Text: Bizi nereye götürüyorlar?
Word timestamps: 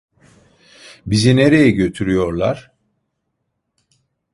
Bizi 1.07 1.35
nereye 1.35 1.71
götürüyorlar? 1.75 2.71